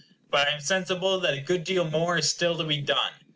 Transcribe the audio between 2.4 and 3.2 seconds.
to be done.